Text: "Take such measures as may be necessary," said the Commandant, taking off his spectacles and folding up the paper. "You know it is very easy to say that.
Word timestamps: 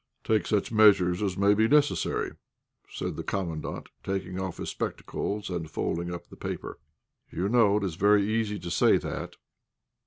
"Take 0.23 0.47
such 0.47 0.71
measures 0.71 1.21
as 1.21 1.37
may 1.37 1.53
be 1.53 1.67
necessary," 1.67 2.31
said 2.89 3.17
the 3.17 3.23
Commandant, 3.23 3.89
taking 4.03 4.39
off 4.41 4.57
his 4.57 4.69
spectacles 4.71 5.47
and 5.51 5.69
folding 5.69 6.11
up 6.11 6.25
the 6.25 6.35
paper. 6.35 6.79
"You 7.31 7.47
know 7.47 7.77
it 7.77 7.83
is 7.83 7.97
very 7.97 8.27
easy 8.27 8.57
to 8.57 8.71
say 8.71 8.97
that. 8.97 9.35